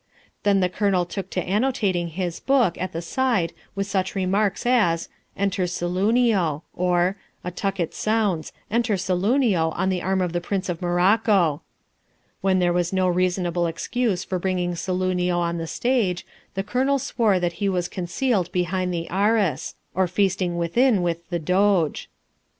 Then 0.41 0.61
the 0.61 0.67
Colonel 0.69 1.05
took 1.05 1.29
to 1.29 1.43
annotating 1.43 2.07
his 2.07 2.39
book 2.39 2.75
at 2.81 2.91
the 2.91 3.03
side 3.03 3.53
with 3.75 3.85
such 3.85 4.15
remarks 4.15 4.65
as, 4.65 5.09
"Enter 5.37 5.65
Saloonio," 5.67 6.63
or 6.73 7.17
"A 7.43 7.51
tucket 7.51 7.93
sounds; 7.93 8.51
enter 8.71 8.95
Saloonio, 8.97 9.69
on 9.75 9.89
the 9.89 10.01
arm 10.01 10.19
of 10.19 10.33
the 10.33 10.41
Prince 10.41 10.69
of 10.69 10.81
Morocco." 10.81 11.61
When 12.41 12.57
there 12.57 12.73
was 12.73 12.91
no 12.91 13.07
reasonable 13.07 13.67
excuse 13.67 14.23
for 14.23 14.39
bringing 14.39 14.73
Saloonio 14.73 15.37
on 15.37 15.59
the 15.59 15.67
stage 15.67 16.25
the 16.55 16.63
Colonel 16.63 16.97
swore 16.97 17.39
that 17.39 17.53
he 17.61 17.69
was 17.69 17.87
concealed 17.87 18.51
behind 18.51 18.91
the 18.91 19.07
arras, 19.11 19.75
or 19.93 20.07
feasting 20.07 20.57
within 20.57 21.03
with 21.03 21.29
the 21.29 21.37
doge. 21.37 22.09